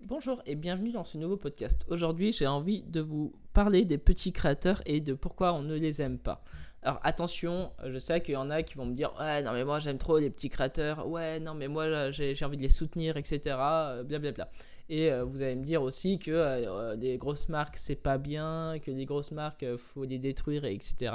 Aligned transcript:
Bonjour 0.00 0.40
et 0.46 0.54
bienvenue 0.54 0.92
dans 0.92 1.02
ce 1.02 1.18
nouveau 1.18 1.36
podcast. 1.36 1.84
Aujourd'hui, 1.88 2.32
j'ai 2.32 2.46
envie 2.46 2.82
de 2.82 3.00
vous 3.00 3.32
parler 3.52 3.84
des 3.84 3.98
petits 3.98 4.32
créateurs 4.32 4.80
et 4.86 5.00
de 5.00 5.12
pourquoi 5.12 5.52
on 5.52 5.62
ne 5.62 5.74
les 5.74 6.00
aime 6.00 6.18
pas. 6.18 6.44
Alors 6.84 7.00
attention, 7.02 7.72
je 7.84 7.98
sais 7.98 8.20
qu'il 8.20 8.34
y 8.34 8.36
en 8.36 8.48
a 8.48 8.62
qui 8.62 8.74
vont 8.74 8.86
me 8.86 8.94
dire 8.94 9.12
Ouais, 9.18 9.42
non, 9.42 9.52
mais 9.52 9.64
moi 9.64 9.80
j'aime 9.80 9.98
trop 9.98 10.18
les 10.18 10.30
petits 10.30 10.50
créateurs. 10.50 11.08
Ouais, 11.08 11.40
non, 11.40 11.54
mais 11.54 11.66
moi 11.66 12.12
j'ai 12.12 12.32
envie 12.44 12.56
de 12.56 12.62
les 12.62 12.68
soutenir, 12.68 13.16
etc. 13.16 13.56
Blablabla. 14.04 14.48
Et 14.88 15.10
euh, 15.10 15.24
vous 15.24 15.42
allez 15.42 15.56
me 15.56 15.64
dire 15.64 15.82
aussi 15.82 16.20
que 16.20 16.30
euh, 16.30 16.94
les 16.94 17.18
grosses 17.18 17.48
marques 17.48 17.76
c'est 17.76 18.00
pas 18.00 18.18
bien, 18.18 18.78
que 18.80 18.92
les 18.92 19.04
grosses 19.04 19.32
marques 19.32 19.64
euh, 19.64 19.76
faut 19.76 20.04
les 20.04 20.18
détruire, 20.18 20.64
etc. 20.64 21.12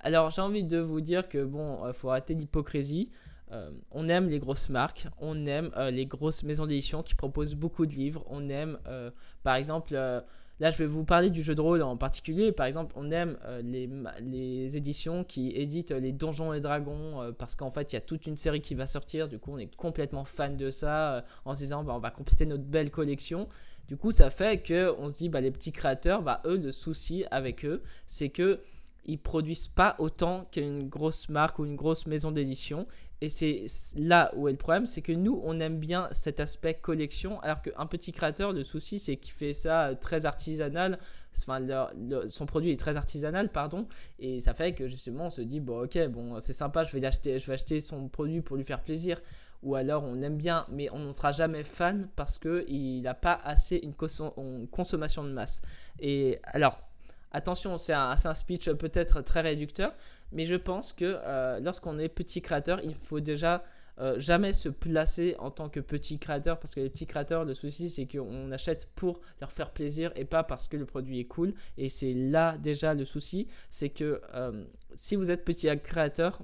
Alors 0.00 0.30
j'ai 0.30 0.42
envie 0.42 0.64
de 0.64 0.78
vous 0.78 1.00
dire 1.00 1.28
que 1.28 1.44
bon, 1.44 1.92
faut 1.92 2.10
arrêter 2.10 2.34
l'hypocrisie. 2.34 3.08
Euh, 3.52 3.70
on 3.90 4.08
aime 4.08 4.28
les 4.28 4.38
grosses 4.38 4.68
marques, 4.68 5.06
on 5.18 5.46
aime 5.46 5.70
euh, 5.76 5.90
les 5.90 6.06
grosses 6.06 6.42
maisons 6.42 6.66
d'édition 6.66 7.02
qui 7.02 7.14
proposent 7.14 7.54
beaucoup 7.54 7.86
de 7.86 7.92
livres, 7.92 8.24
on 8.28 8.48
aime, 8.48 8.78
euh, 8.86 9.10
par 9.42 9.54
exemple, 9.54 9.94
là 9.94 10.70
je 10.70 10.76
vais 10.76 10.86
vous 10.86 11.04
parler 11.04 11.30
du 11.30 11.42
jeu 11.42 11.54
de 11.54 11.60
rôle 11.60 11.82
en 11.82 11.96
particulier, 11.96 12.52
par 12.52 12.66
exemple, 12.66 12.92
on 12.96 13.10
aime 13.10 13.38
les, 13.62 14.76
éditions 14.76 15.24
qui 15.24 15.50
éditent 15.50 15.92
les 15.92 16.12
Donjons 16.12 16.52
et 16.52 16.60
Dragons 16.60 17.32
parce 17.38 17.54
qu'en 17.54 17.70
fait 17.70 17.92
il 17.92 17.96
y 17.96 17.98
a 17.98 18.02
toute 18.02 18.26
une 18.26 18.36
série 18.36 18.60
qui 18.60 18.74
va 18.74 18.86
sortir, 18.86 19.28
du 19.28 19.38
coup 19.38 19.52
on 19.52 19.58
est 19.58 19.74
complètement 19.76 20.24
fan 20.24 20.56
de 20.56 20.70
ça 20.70 21.24
en 21.44 21.54
se 21.54 21.60
disant 21.60 21.84
bah, 21.84 21.94
on 21.96 22.00
va 22.00 22.10
compléter 22.10 22.44
notre 22.44 22.64
belle 22.64 22.90
collection. 22.90 23.48
Du 23.88 23.96
coup, 23.96 24.12
ça 24.12 24.28
fait 24.28 24.62
que 24.62 24.94
on 24.98 25.08
se 25.08 25.16
dit, 25.16 25.30
bah, 25.30 25.40
les 25.40 25.50
petits 25.50 25.72
créateurs, 25.72 26.20
bah, 26.20 26.42
eux, 26.44 26.58
le 26.58 26.72
souci 26.72 27.24
avec 27.30 27.64
eux, 27.64 27.82
c'est 28.06 28.28
que 28.28 28.60
ils 29.08 29.18
produisent 29.18 29.66
pas 29.66 29.96
autant 29.98 30.46
qu'une 30.52 30.86
grosse 30.86 31.30
marque 31.30 31.58
ou 31.58 31.64
une 31.64 31.76
grosse 31.76 32.06
maison 32.06 32.30
d'édition. 32.30 32.86
Et 33.20 33.28
c'est 33.28 33.66
là 33.96 34.30
où 34.36 34.48
est 34.48 34.52
le 34.52 34.58
problème, 34.58 34.86
c'est 34.86 35.02
que 35.02 35.12
nous, 35.12 35.40
on 35.44 35.58
aime 35.58 35.78
bien 35.78 36.08
cet 36.12 36.38
aspect 36.38 36.74
collection, 36.74 37.40
alors 37.40 37.60
qu'un 37.62 37.86
petit 37.86 38.12
créateur, 38.12 38.52
le 38.52 38.62
souci, 38.62 39.00
c'est 39.00 39.16
qu'il 39.16 39.32
fait 39.32 39.54
ça 39.54 39.88
euh, 39.88 39.94
très 39.94 40.24
artisanal. 40.24 40.98
Enfin, 41.36 41.64
son 42.28 42.46
produit 42.46 42.72
est 42.72 42.80
très 42.80 42.96
artisanal, 42.96 43.50
pardon, 43.50 43.86
et 44.18 44.40
ça 44.40 44.54
fait 44.54 44.72
que 44.72 44.88
justement, 44.88 45.26
on 45.26 45.30
se 45.30 45.42
dit, 45.42 45.60
bon, 45.60 45.84
ok, 45.84 46.08
bon, 46.08 46.40
c'est 46.40 46.52
sympa, 46.52 46.84
je 46.84 46.96
vais, 46.96 47.04
acheter, 47.06 47.38
je 47.38 47.46
vais 47.46 47.54
acheter 47.54 47.80
son 47.80 48.08
produit 48.08 48.40
pour 48.40 48.56
lui 48.56 48.64
faire 48.64 48.82
plaisir. 48.82 49.20
Ou 49.62 49.74
alors, 49.74 50.04
on 50.04 50.20
aime 50.22 50.36
bien, 50.36 50.66
mais 50.70 50.88
on 50.90 51.00
ne 51.00 51.12
sera 51.12 51.32
jamais 51.32 51.64
fan 51.64 52.08
parce 52.16 52.38
qu'il 52.38 53.02
n'a 53.02 53.14
pas 53.14 53.40
assez 53.44 53.76
une 53.76 53.94
consommation 54.68 55.24
de 55.24 55.30
masse. 55.30 55.62
Et 56.00 56.38
alors, 56.44 56.80
Attention, 57.30 57.76
c'est 57.76 57.92
un, 57.92 58.16
speech 58.16 58.70
peut-être 58.70 59.20
très 59.20 59.42
réducteur, 59.42 59.92
mais 60.32 60.44
je 60.44 60.54
pense 60.54 60.92
que 60.92 61.18
euh, 61.24 61.60
lorsqu'on 61.60 61.98
est 61.98 62.08
petit 62.08 62.42
créateur, 62.42 62.80
il 62.82 62.94
faut 62.94 63.20
déjà 63.20 63.64
euh, 64.00 64.20
jamais 64.20 64.52
se 64.52 64.68
placer 64.68 65.34
en 65.40 65.50
tant 65.50 65.68
que 65.68 65.80
petit 65.80 66.18
créateur 66.20 66.60
parce 66.60 66.74
que 66.74 66.80
les 66.80 66.90
petits 66.90 67.06
créateurs, 67.06 67.44
le 67.44 67.54
souci 67.54 67.90
c'est 67.90 68.06
qu'on 68.06 68.52
achète 68.52 68.88
pour 68.94 69.20
leur 69.40 69.50
faire 69.50 69.72
plaisir 69.72 70.12
et 70.14 70.24
pas 70.24 70.44
parce 70.44 70.68
que 70.68 70.76
le 70.76 70.86
produit 70.86 71.18
est 71.18 71.24
cool. 71.24 71.54
Et 71.76 71.88
c'est 71.88 72.14
là 72.14 72.56
déjà 72.58 72.94
le 72.94 73.04
souci, 73.04 73.48
c'est 73.70 73.88
que 73.88 74.20
euh, 74.34 74.64
si 74.94 75.16
vous 75.16 75.30
êtes 75.30 75.44
petit 75.44 75.68
créateur, 75.82 76.42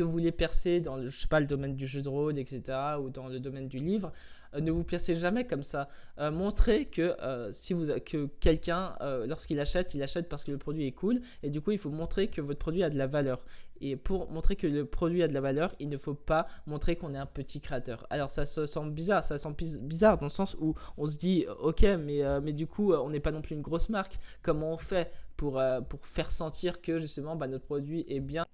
que 0.00 0.04
vous 0.04 0.10
voulez 0.10 0.32
percer 0.32 0.80
dans 0.80 0.98
je 1.02 1.10
sais 1.10 1.28
pas, 1.28 1.40
le 1.40 1.46
domaine 1.46 1.76
du 1.76 1.86
jeu 1.86 2.00
de 2.00 2.08
rôle, 2.08 2.38
etc., 2.38 2.62
ou 2.98 3.10
dans 3.10 3.28
le 3.28 3.38
domaine 3.38 3.68
du 3.68 3.78
livre, 3.78 4.12
euh, 4.54 4.60
ne 4.60 4.70
vous 4.70 4.82
placez 4.82 5.14
jamais 5.14 5.46
comme 5.46 5.62
ça. 5.62 5.90
Euh, 6.18 6.30
montrez 6.30 6.86
que, 6.86 7.14
euh, 7.20 7.52
si 7.52 7.74
vous, 7.74 7.84
que 8.06 8.26
quelqu'un, 8.40 8.96
lorsqu'il 9.26 9.60
achète, 9.60 9.94
il 9.94 10.02
achète 10.02 10.30
parce 10.30 10.42
que 10.42 10.52
le 10.52 10.56
produit 10.56 10.86
est 10.86 10.92
cool, 10.92 11.20
et 11.42 11.50
du 11.50 11.60
coup, 11.60 11.72
il 11.72 11.78
faut 11.78 11.90
montrer 11.90 12.28
que 12.28 12.40
votre 12.40 12.58
produit 12.58 12.82
a 12.82 12.88
de 12.88 12.96
la 12.96 13.06
valeur. 13.06 13.44
Et 13.82 13.96
pour 13.96 14.30
montrer 14.30 14.56
que 14.56 14.66
le 14.66 14.86
produit 14.86 15.22
a 15.22 15.28
de 15.28 15.34
la 15.34 15.42
valeur, 15.42 15.74
il 15.80 15.90
ne 15.90 15.98
faut 15.98 16.14
pas 16.14 16.46
montrer 16.66 16.96
qu'on 16.96 17.12
est 17.12 17.18
un 17.18 17.26
petit 17.26 17.60
créateur. 17.60 18.06
Alors 18.08 18.30
ça 18.30 18.46
se 18.46 18.64
sent 18.64 18.90
bizarre, 18.90 19.22
ça 19.22 19.36
sent 19.36 19.54
bizarre 19.82 20.16
dans 20.16 20.26
le 20.26 20.30
sens 20.30 20.56
où 20.60 20.74
on 20.96 21.06
se 21.06 21.18
dit, 21.18 21.44
ok, 21.60 21.82
mais, 21.98 22.22
mais 22.40 22.54
du 22.54 22.66
coup, 22.66 22.94
on 22.94 23.10
n'est 23.10 23.20
pas 23.20 23.32
non 23.32 23.42
plus 23.42 23.54
une 23.54 23.62
grosse 23.62 23.90
marque. 23.90 24.18
Comment 24.42 24.72
on 24.72 24.78
fait 24.78 25.12
pour, 25.36 25.62
pour 25.88 26.06
faire 26.06 26.30
sentir 26.30 26.82
que 26.82 26.98
justement 26.98 27.36
bah, 27.36 27.46
notre 27.46 27.64
produit 27.64 28.04
est 28.08 28.20
bien 28.20 28.44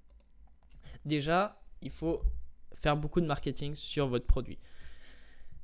déjà, 1.06 1.60
il 1.82 1.90
faut 1.90 2.22
faire 2.74 2.96
beaucoup 2.96 3.20
de 3.20 3.26
marketing 3.26 3.74
sur 3.74 4.08
votre 4.08 4.26
produit. 4.26 4.58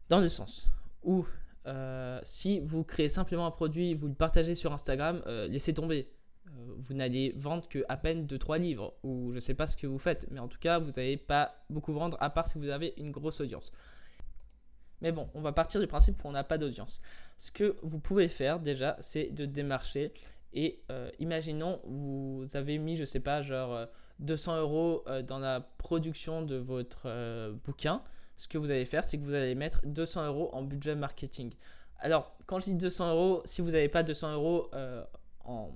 Dans 0.09 0.21
le 0.21 0.29
sens 0.29 0.69
où 1.03 1.27
euh, 1.67 2.21
si 2.25 2.61
vous 2.61 2.85
créez 2.85 3.09
simplement 3.09 3.47
un 3.47 3.51
produit, 3.51 3.95
vous 3.95 4.09
le 4.09 4.15
partagez 4.15 4.55
sur 4.55 4.73
Instagram, 4.73 5.23
euh, 5.27 5.47
laissez 5.49 5.75
tomber. 5.75 6.09
Euh, 6.49 6.75
vous 6.79 6.95
n'allez 6.95 7.33
vendre 7.37 7.69
que 7.69 7.85
à 7.89 7.97
peine 7.97 8.27
2-3 8.27 8.61
livres, 8.61 8.95
ou 9.03 9.31
je 9.31 9.37
ne 9.37 9.41
sais 9.41 9.55
pas 9.55 9.67
ce 9.67 9.77
que 9.77 9.87
vous 9.87 9.99
faites, 9.99 10.27
mais 10.31 10.41
en 10.41 10.49
tout 10.49 10.59
cas, 10.59 10.79
vous 10.79 10.93
n'allez 10.93 11.17
pas 11.17 11.65
beaucoup 11.71 11.93
vendre, 11.93 12.17
à 12.21 12.31
part 12.31 12.47
si 12.47 12.59
vous 12.59 12.69
avez 12.69 12.95
une 12.97 13.13
grosse 13.13 13.41
audience. 13.41 13.73
Mais 15.01 15.13
bon, 15.13 15.29
on 15.35 15.41
va 15.41 15.53
partir 15.53 15.81
du 15.81 15.87
principe 15.87 16.21
qu'on 16.21 16.33
n'a 16.33 16.45
pas 16.45 16.59
d'audience. 16.59 17.01
Ce 17.37 17.51
que 17.51 17.77
vous 17.83 17.99
pouvez 17.99 18.29
faire 18.29 18.61
déjà, 18.61 18.97
c'est 19.01 19.31
de 19.31 19.47
démarcher. 19.47 20.13
Et 20.55 20.83
imaginons, 21.19 21.81
vous 21.85 22.45
avez 22.55 22.79
mis, 22.79 22.97
je 22.97 23.05
sais 23.05 23.21
pas, 23.21 23.41
genre 23.41 23.89
200 24.23 24.61
euros 24.61 25.03
euh, 25.07 25.23
dans 25.23 25.39
la 25.39 25.61
production 25.61 26.43
de 26.43 26.57
votre 26.57 27.03
euh, 27.07 27.53
bouquin, 27.65 28.03
ce 28.37 28.49
que 28.49 28.59
vous 28.59 28.71
allez 28.71 28.87
faire, 28.87 29.05
c'est 29.05 29.19
que 29.19 29.23
vous 29.23 29.35
allez 29.35 29.55
mettre 29.55 29.87
200 29.87 30.27
euros 30.27 30.51
en 30.53 30.63
budget 30.63 30.95
marketing. 30.95 31.53
Alors, 31.99 32.35
quand 32.47 32.59
je 32.59 32.67
dis 32.67 32.75
200 32.75 33.11
euros, 33.13 33.43
si 33.45 33.61
vous 33.61 33.73
n'avez 33.73 33.89
pas 33.89 34.03
200 34.03 34.35
euros 34.35 34.71
euh, 34.75 35.05
en, 35.45 35.71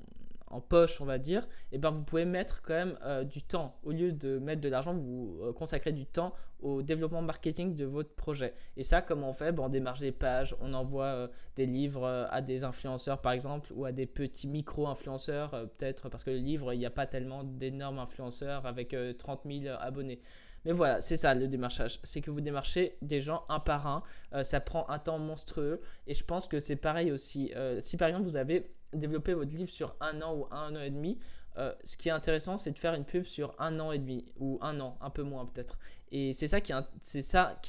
en 0.48 0.60
poche, 0.60 1.00
on 1.00 1.04
va 1.04 1.18
dire, 1.18 1.42
et 1.72 1.76
eh 1.76 1.78
ben 1.78 1.90
vous 1.90 2.02
pouvez 2.02 2.24
mettre 2.24 2.62
quand 2.62 2.74
même 2.74 2.98
euh, 3.02 3.24
du 3.24 3.42
temps. 3.42 3.76
Au 3.82 3.90
lieu 3.90 4.12
de 4.12 4.38
mettre 4.38 4.60
de 4.60 4.68
l'argent, 4.68 4.94
vous 4.94 5.40
euh, 5.42 5.52
consacrez 5.52 5.92
du 5.92 6.06
temps 6.06 6.34
au 6.60 6.82
développement 6.82 7.20
marketing 7.20 7.74
de 7.74 7.84
votre 7.84 8.14
projet. 8.14 8.54
Et 8.76 8.82
ça, 8.82 9.02
comment 9.02 9.30
on 9.30 9.32
fait? 9.32 9.52
Bon, 9.52 9.64
On 9.64 9.68
démarche 9.68 10.00
des 10.00 10.12
pages, 10.12 10.54
on 10.60 10.72
envoie 10.72 11.06
euh, 11.06 11.28
des 11.56 11.66
livres 11.66 12.28
à 12.30 12.40
des 12.40 12.64
influenceurs 12.64 13.20
par 13.20 13.32
exemple, 13.32 13.72
ou 13.74 13.84
à 13.84 13.92
des 13.92 14.06
petits 14.06 14.46
micro-influenceurs, 14.46 15.50
peut-être 15.50 16.08
parce 16.08 16.22
que 16.22 16.30
le 16.30 16.38
livre, 16.38 16.72
il 16.72 16.78
n'y 16.78 16.86
a 16.86 16.90
pas 16.90 17.06
tellement 17.06 17.42
d'énormes 17.42 17.98
influenceurs 17.98 18.66
avec 18.66 18.94
30 19.18 19.42
000 19.44 19.74
abonnés. 19.80 20.20
Mais 20.66 20.72
voilà, 20.72 21.00
c'est 21.00 21.16
ça 21.16 21.34
le 21.34 21.48
démarchage. 21.48 21.98
C'est 22.02 22.20
que 22.20 22.30
vous 22.30 22.42
démarchez 22.42 22.98
des 23.00 23.22
gens 23.22 23.44
un 23.48 23.60
par 23.60 23.86
un. 23.86 24.02
ça 24.42 24.60
prend 24.60 24.86
un 24.90 24.98
temps 24.98 25.18
monstrueux. 25.18 25.80
Et 26.06 26.12
je 26.12 26.24
pense 26.24 26.46
que 26.46 26.60
c'est 26.60 26.76
pareil 26.76 27.10
aussi. 27.10 27.52
si 27.80 27.96
par 27.96 28.08
exemple 28.08 28.24
vous 28.24 28.36
avez 28.36 28.70
développer 28.92 29.34
votre 29.34 29.54
livre 29.54 29.70
sur 29.70 29.94
un 30.00 30.20
an 30.22 30.34
ou 30.34 30.46
un 30.50 30.74
an 30.74 30.80
et 30.80 30.90
demi, 30.90 31.18
euh, 31.58 31.72
ce 31.84 31.96
qui 31.96 32.08
est 32.08 32.12
intéressant, 32.12 32.58
c'est 32.58 32.72
de 32.72 32.78
faire 32.78 32.94
une 32.94 33.04
pub 33.04 33.24
sur 33.24 33.54
un 33.58 33.80
an 33.80 33.92
et 33.92 33.98
demi 33.98 34.26
ou 34.38 34.58
un 34.60 34.78
an, 34.80 34.98
un 35.00 35.10
peu 35.10 35.22
moins 35.22 35.46
peut-être. 35.46 35.78
Et 36.12 36.32
c'est 36.34 36.46
ça 36.46 36.60
qui 36.60 36.72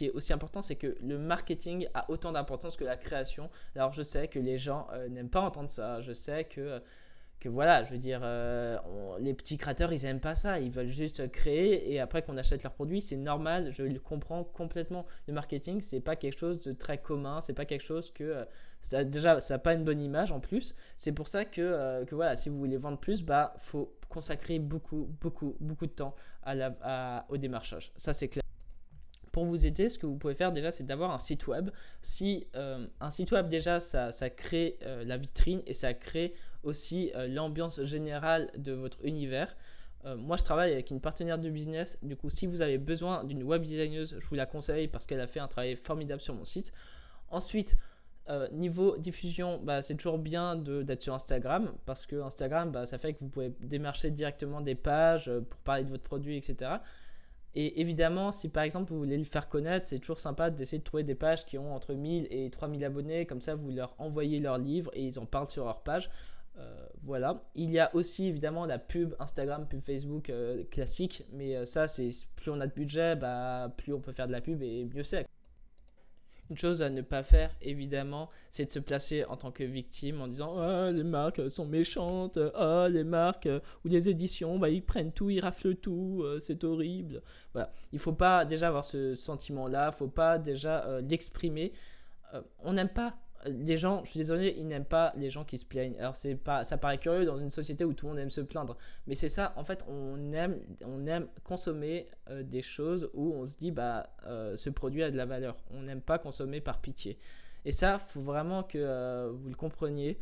est, 0.06 0.09
aussi 0.12 0.34
important, 0.34 0.62
c'est 0.62 0.75
que 0.75 0.97
le 1.02 1.18
marketing 1.18 1.88
a 1.94 2.09
autant 2.12 2.31
d'importance 2.31 2.75
que 2.75 2.84
la 2.84 2.97
création. 2.97 3.50
Alors 3.75 3.94
je 3.94 4.02
sais 4.02 4.28
que 4.28 4.40
les 4.40 4.57
gens 4.57 4.88
euh, 4.91 5.07
n'aiment 5.07 5.30
pas 5.30 5.41
entendre 5.41 5.69
ça. 5.69 6.02
Je 6.02 6.12
sais 6.12 6.44
que 6.44 6.81
que 7.40 7.50
voilà, 7.50 7.84
je 7.84 7.92
veux 7.92 7.98
dire, 7.98 8.22
euh, 8.24 8.78
les 9.20 9.34
petits 9.34 9.58
créateurs, 9.58 9.94
ils 9.94 10.03
n'aiment 10.03 10.20
pas 10.20 10.36
ça. 10.36 10.59
Ils 10.59 10.72
veulent 10.72 10.90
juste 10.90 11.30
créer 11.31 11.92
et 11.92 12.00
après 12.00 12.22
qu'on 12.24 12.38
achète 12.38 12.64
leurs 12.64 12.74
produits, 12.74 13.02
c'est 13.02 13.18
normal. 13.18 13.72
Je 13.72 13.84
le 13.84 14.00
comprends 14.00 14.44
complètement. 14.44 15.06
Le 15.28 15.34
marketing, 15.34 15.81
c'est 15.81 16.00
pas 16.00 16.16
quelque 16.16 16.38
chose 16.38 16.62
de 16.62 16.72
très 16.74 16.98
commun. 16.98 17.42
C'est 17.42 17.53
pas 17.53 17.66
quelque 17.66 17.84
chose 17.84 18.12
que 18.12 18.46
euh, 18.94 19.03
déjà, 19.03 19.40
ça 19.40 19.56
n'a 19.56 19.59
pas 19.59 19.74
une 19.74 19.84
bonne 19.84 20.02
image 20.02 20.31
en 20.31 20.40
plus. 20.40 20.75
C'est 20.96 21.12
pour 21.12 21.28
ça 21.28 21.46
que, 21.46 21.62
euh, 21.62 22.06
que 22.06 22.16
voilà, 22.16 22.36
si 22.36 22.50
vous 22.50 22.58
voulez 22.58 22.78
vendre 22.78 22.98
plus, 22.98 23.22
bah 23.22 23.54
faut 23.58 23.94
consacrer 24.09 24.58
beaucoup, 24.59 25.09
beaucoup, 25.22 25.56
beaucoup 25.59 25.86
de 25.86 25.92
temps 25.92 26.16
à 26.44 26.56
la, 26.56 27.25
au 27.30 27.38
démarchage. 27.38 27.92
Ça, 27.98 28.14
c'est 28.14 28.30
clair. 28.30 28.47
Pour 29.38 29.46
vous 29.46 29.68
aider, 29.68 29.88
ce 29.88 30.00
que 30.00 30.08
vous 30.08 30.16
pouvez 30.16 30.34
faire 30.34 30.52
déjà, 30.52 30.72
c'est 30.72 30.84
d'avoir 30.84 31.12
un 31.12 31.20
site 31.20 31.46
web. 31.46 31.70
Si 32.02 32.48
un 32.56 33.12
site 33.12 33.31
web 33.31 33.48
déjà, 33.48 33.80
ça, 33.80 34.30
crée 34.31 34.80
la 34.81 35.16
vitrine 35.18 35.62
et 35.68 35.75
ça 35.75 35.94
crée 35.94 36.34
aussi 36.68 37.12
euh, 37.16 37.28
l'ambiance 37.28 37.84
générale 37.84 38.52
de 38.58 38.74
votre 38.74 39.03
univers. 39.03 39.56
Euh, 40.06 40.16
moi, 40.16 40.38
je 40.38 40.44
travaille 40.44 40.74
avec 40.74 40.92
une 40.92 41.02
partenaire 41.02 41.40
de 41.40 41.50
business. 41.50 41.98
Du 42.03 42.16
coup, 42.16 42.30
si 42.30 42.46
vous 42.46 42.62
avez 42.62 42.78
besoin 42.78 43.24
d'une 43.24 43.44
web 43.44 43.64
designeuse, 43.64 44.18
je 44.20 44.25
vous 44.25 44.36
la 44.36 44.46
conseille 44.46 44.88
parce 44.88 45.06
qu'elle 45.06 45.22
a 45.22 45.28
fait 45.28 45.40
un 45.40 45.48
travail 45.48 45.75
formidable 45.75 46.22
sur 46.22 46.36
mon 46.36 46.46
site. 46.46 46.72
Ensuite, 47.30 47.75
euh, 48.30 48.48
niveau 48.51 48.98
diffusion, 48.98 49.60
bah, 49.63 49.81
c'est 49.81 49.95
toujours 49.95 50.19
bien 50.19 50.56
d'être 50.56 51.01
sur 51.01 51.13
Instagram 51.13 51.74
parce 51.86 52.06
que 52.06 52.22
Instagram, 52.22 52.72
bah, 52.72 52.86
ça 52.86 52.98
fait 52.98 53.13
que 53.13 53.19
vous 53.22 53.30
pouvez 53.30 53.54
démarcher 53.62 54.12
directement 54.12 54.62
des 54.62 54.75
pages 54.75 55.31
pour 55.50 55.60
parler 55.62 55.84
de 55.84 55.89
votre 55.89 56.04
produit, 56.04 56.38
etc. 56.38 56.72
Et 57.59 57.81
évidemment, 57.81 58.31
si 58.31 58.50
par 58.50 58.62
exemple 58.62 58.92
vous 58.92 59.00
voulez 59.00 59.18
le 59.18 59.24
faire 59.24 59.50
connaître, 59.50 59.88
c'est 59.88 59.98
toujours 59.98 60.19
sympa 60.19 60.51
d'essayer 60.51 60.77
de 60.77 60.83
trouver 60.83 61.04
des 61.04 61.15
pages 61.15 61.44
qui 61.44 61.57
ont 61.57 61.74
entre 61.74 61.95
1000 61.95 62.27
et 62.30 62.51
3000 62.51 62.86
abonnés. 62.86 63.25
Comme 63.25 63.42
ça, 63.42 63.56
vous 63.56 63.71
leur 63.71 63.95
envoyez 63.98 64.39
leur 64.39 64.59
livre 64.59 64.92
et 64.94 65.04
ils 65.04 65.18
en 65.18 65.25
parlent 65.25 65.50
sur 65.50 65.65
leur 65.65 65.81
page. 65.81 66.12
Euh, 66.59 66.86
voilà. 67.01 67.42
Il 67.56 67.71
y 67.71 67.80
a 67.80 67.89
aussi 67.95 68.27
évidemment 68.27 68.68
la 68.68 68.77
pub 68.77 69.15
Instagram, 69.18 69.68
pub 69.68 69.80
Facebook 69.80 70.30
euh, 70.30 70.65
classique, 70.69 71.25
mais 71.31 71.56
euh, 71.56 71.65
ça, 71.65 71.88
c'est 71.88 72.09
plus 72.36 72.51
on 72.51 72.62
a 72.62 72.68
de 72.68 72.74
budget, 72.74 73.15
bah, 73.15 73.74
plus 73.75 73.92
on 73.92 74.01
peut 74.01 74.12
faire 74.12 74.27
de 74.27 74.33
la 74.33 74.42
pub 74.42 74.62
et 74.62 74.86
mieux 74.86 75.03
c'est. 75.03 75.25
Une 76.50 76.58
chose 76.58 76.82
à 76.82 76.90
ne 76.90 77.02
pas 77.02 77.24
faire, 77.24 77.54
évidemment, 77.62 78.30
c'est 78.50 78.66
de 78.66 78.72
se 78.72 78.80
placer 78.80 79.26
en 79.26 79.36
tant 79.36 79.52
que 79.52 79.64
victime 79.64 80.22
en 80.22 80.28
disant 80.28 80.56
oh, 80.56 80.92
les 80.92 81.04
marques 81.04 81.52
sont 81.52 81.66
méchantes, 81.66 82.38
oh, 82.38 82.88
les 82.90 83.04
marques 83.04 83.50
ou 83.84 83.88
les 83.88 84.10
éditions, 84.10 84.58
bah, 84.58 84.70
ils 84.70 84.84
prennent 84.84 85.12
tout, 85.12 85.30
ils 85.30 85.42
raflent 85.42 85.76
tout, 85.76 86.24
c'est 86.40 86.64
horrible. 86.64 87.22
Il 87.92 88.00
faut 88.00 88.14
pas 88.14 88.46
déjà 88.46 88.70
avoir 88.70 88.86
ce 88.86 89.14
sentiment-là, 89.16 89.92
il 89.94 89.98
faut 89.98 90.08
pas 90.08 90.38
déjà 90.40 91.02
l'exprimer 91.02 91.74
on 92.60 92.74
n'aime 92.74 92.90
pas 92.90 93.16
les 93.45 93.78
gens, 93.78 94.04
je 94.04 94.12
suis 94.12 94.19
désolé, 94.19 94.56
ils 94.57 94.68
n'aiment 94.68 94.86
pas 94.86 95.13
les 95.16 95.30
gens 95.30 95.44
qui 95.44 95.57
se 95.57 95.66
plaignent. 95.66 95.98
Alors 96.00 96.16
c'est 96.16 96.36
pas, 96.36 96.63
ça 96.63 96.78
paraît 96.78 96.98
curieux 96.98 97.25
dans 97.25 97.38
une 97.38 97.50
société 97.50 97.86
où 97.86 97.94
tout 97.94 98.06
le 98.06 98.12
monde 98.12 98.19
aime 98.19 98.30
se 98.30 98.42
plaindre, 98.42 98.78
mais 99.06 99.16
c'est 99.16 99.30
ça. 99.30 99.54
En 99.56 99.63
fait, 99.63 99.86
on 99.88 100.31
aime, 100.34 100.60
on 100.86 101.06
aime 101.06 101.28
consommer 101.44 102.07
euh, 102.30 102.44
des 102.44 102.62
choses 102.62 103.10
où 103.13 103.34
on 103.34 103.45
se 103.45 103.57
dit 103.57 103.72
bah 103.72 104.10
euh, 104.25 104.56
ce 104.56 104.69
produit 104.69 105.04
a 105.04 105.12
de 105.12 105.18
la 105.18 105.25
valeur. 105.25 105.57
On 105.72 105.84
n'aime 105.84 106.01
pas 106.01 106.19
consommer 106.19 106.62
par 106.62 106.81
pitié. 106.81 107.18
Et 107.66 107.72
ça, 107.72 107.98
faut 107.98 108.22
vraiment 108.22 108.63
que 108.63 108.78
euh, 108.78 109.31
vous 109.34 109.50
le 109.50 109.56
compreniez. 109.56 110.19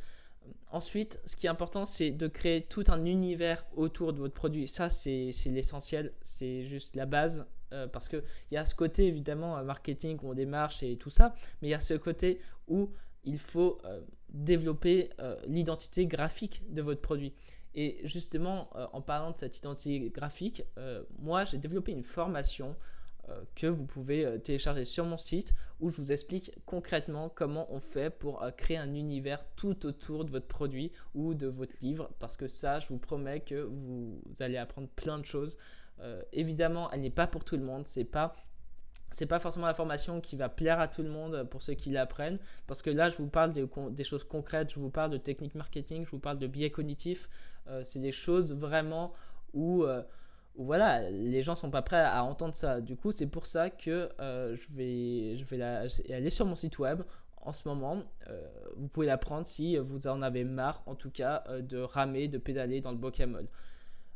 Ensuite, 0.72 1.20
ce 1.26 1.36
qui 1.36 1.48
est 1.48 1.50
important, 1.50 1.86
c'est 1.86 2.12
de 2.12 2.28
créer 2.28 2.62
tout 2.62 2.84
un 2.88 3.06
univers 3.06 3.66
autour 3.76 4.14
de 4.14 4.20
votre 4.20 4.34
produit. 4.34 4.68
Ça, 4.68 4.90
c'est 4.90 5.32
l'essentiel, 5.46 6.14
c'est 6.22 6.64
juste 6.64 6.96
la 6.96 7.06
base. 7.06 7.48
Parce 7.92 8.08
qu'il 8.10 8.24
y 8.52 8.58
a 8.58 8.66
ce 8.66 8.76
côté 8.76 9.08
évidemment 9.08 9.64
marketing 9.64 10.18
où 10.24 10.30
on 10.30 10.34
démarche 10.34 10.84
et 10.84 10.98
tout 10.98 11.10
ça, 11.10 11.34
mais 11.62 11.68
il 11.70 11.72
y 11.72 11.76
a 11.76 11.80
ce 11.80 11.94
côté 11.94 12.40
où 12.68 12.92
il 13.26 13.40
faut 13.40 13.80
euh, 13.86 14.02
développer 14.30 15.10
euh, 15.20 15.36
l'identité 15.48 16.06
graphique 16.06 16.62
de 16.70 16.82
votre 16.82 17.02
produit. 17.02 17.34
Et 17.74 18.00
justement, 18.04 18.70
euh, 18.76 18.88
en 18.94 19.02
parlant 19.02 19.32
de 19.32 19.38
cette 19.38 19.58
identité 19.58 20.10
graphique, 20.10 20.64
moi, 21.20 21.44
j'ai 21.44 21.58
développé 21.58 21.92
une 21.92 22.04
formation 22.04 22.76
que 23.56 23.66
vous 23.66 23.88
pouvez 23.88 24.40
télécharger 24.44 24.86
sur 24.86 25.04
mon 25.04 25.18
site 25.18 25.56
où 25.80 25.90
je 25.90 25.96
vous 25.96 26.12
explique 26.12 26.52
concrètement 26.68 27.28
comment 27.28 27.66
on 27.74 27.80
fait 27.80 28.12
pour 28.12 28.46
créer 28.56 28.78
un 28.78 28.94
univers 28.94 29.40
tout 29.56 29.88
autour 29.88 30.26
de 30.26 30.30
votre 30.30 30.46
produit 30.46 30.92
ou 31.16 31.34
de 31.34 31.48
votre 31.48 31.74
livre. 31.82 32.12
Parce 32.20 32.38
que 32.38 32.48
ça, 32.48 32.78
je 32.78 32.88
vous 32.90 33.00
promets 33.00 33.40
que 33.40 33.64
vous 33.64 34.22
allez 34.42 34.58
apprendre 34.58 34.90
plein 34.90 35.18
de 35.18 35.26
choses. 35.26 35.58
Évidemment, 36.32 36.92
elle 36.92 37.02
n'est 37.02 37.10
pas 37.10 37.28
pour 37.28 37.44
tout 37.44 37.58
le 37.58 37.64
monde. 37.64 37.88
C'est 37.88 38.04
pas 38.04 38.36
c'est 39.12 39.26
pas 39.26 39.40
forcément 39.40 39.68
la 39.68 39.74
formation 39.74 40.20
qui 40.20 40.36
va 40.36 40.50
plaire 40.50 40.80
à 40.80 40.88
tout 40.88 41.02
le 41.02 41.10
monde 41.10 41.48
pour 41.50 41.62
ceux 41.62 41.74
qui 41.74 41.90
l'apprennent, 41.90 42.38
parce 42.68 42.82
que 42.82 42.90
là, 42.90 43.10
je 43.10 43.18
vous 43.18 43.28
parle 43.28 43.52
des, 43.54 44.04
choses 44.04 44.24
concrètes, 44.26 44.74
je 44.74 44.80
vous 44.80 44.90
parle 44.90 45.12
de 45.12 45.18
techniques 45.18 45.56
marketing, 45.56 46.06
je 46.06 46.12
vous 46.12 46.20
parle 46.20 46.38
de 46.38 46.48
biais 46.48 46.70
cognitifs. 46.70 47.30
Euh, 47.68 47.82
c'est 47.84 48.00
des 48.00 48.12
choses 48.12 48.54
vraiment 48.54 49.14
euh, 49.56 50.04
où, 50.56 50.66
voilà, 50.66 51.10
les 51.10 51.42
gens 51.42 51.56
sont 51.56 51.72
pas 51.72 51.82
prêts 51.82 52.02
à 52.02 52.24
entendre 52.24 52.56
ça. 52.56 52.82
Du 52.82 52.96
coup, 52.96 53.12
c'est 53.12 53.28
pour 53.28 53.46
ça 53.46 53.70
que 53.70 54.10
euh, 54.20 54.56
je 54.56 54.76
vais, 54.76 55.38
je 55.38 55.46
vais 55.46 55.62
aller 56.14 56.30
sur 56.30 56.46
mon 56.46 56.56
site 56.56 56.78
web 56.80 57.02
en 57.38 57.54
ce 57.54 57.68
moment. 57.68 58.04
vous 58.76 58.88
pouvez 58.88 59.06
l'apprendre 59.06 59.48
si 59.48 59.78
vous 59.78 60.08
en 60.08 60.24
avez 60.24 60.44
marre, 60.44 60.82
en 60.88 60.96
tout 60.96 61.12
cas, 61.12 61.44
de 61.62 61.78
ramer, 61.78 62.28
de 62.28 62.38
pédaler 62.38 62.82
dans 62.82 62.92
le 62.92 62.98
Pokémon. 62.98 63.46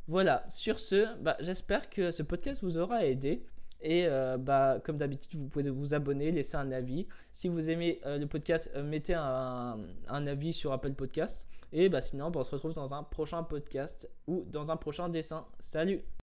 Voilà, 0.09 0.43
sur 0.49 0.79
ce, 0.79 1.15
bah, 1.21 1.37
j'espère 1.39 1.87
que 1.87 2.09
ce 2.09 2.23
podcast 2.23 2.63
vous 2.63 2.79
aura 2.79 3.05
aidé. 3.05 3.45
Et 3.79 4.07
euh, 4.07 4.37
bah, 4.39 4.79
comme 4.83 4.97
d'habitude, 4.97 5.39
vous 5.39 5.47
pouvez 5.47 5.69
vous 5.69 5.93
abonner, 5.93 6.31
laisser 6.31 6.57
un 6.57 6.71
avis. 6.71 7.05
Si 7.31 7.47
vous 7.47 7.69
aimez 7.69 8.01
euh, 8.07 8.17
le 8.17 8.25
podcast, 8.25 8.71
euh, 8.75 8.81
mettez 8.81 9.13
un, 9.13 9.77
avis 10.07 10.51
sur 10.51 10.73
Apple 10.73 10.93
Podcast. 10.93 11.47
Et 11.71 11.89
bah, 11.89 12.01
sinon, 12.01 12.31
bah, 12.31 12.39
on 12.39 12.43
se 12.43 12.49
retrouve 12.49 12.73
dans 12.73 12.91
un 12.95 13.03
prochain 13.03 13.43
podcast 13.43 14.09
ou 14.25 14.45
dans 14.49 14.71
un 14.71 14.77
prochain 14.77 15.09
dessin. 15.09 15.45
Salut 15.59 16.01